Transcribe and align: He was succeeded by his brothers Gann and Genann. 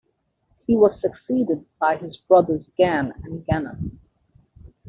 He 0.65 0.75
was 0.75 0.99
succeeded 0.99 1.63
by 1.79 1.97
his 1.97 2.17
brothers 2.27 2.65
Gann 2.75 3.13
and 3.23 3.45
Genann. 3.45 3.99